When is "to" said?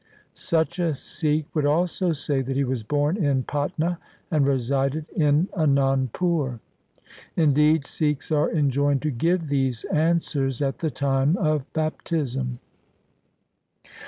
9.03-9.11